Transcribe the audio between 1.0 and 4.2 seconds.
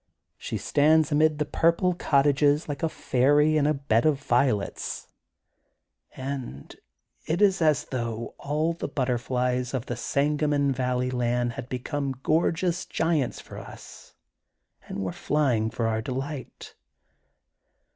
amid the purple cottages like a fairy in a bed of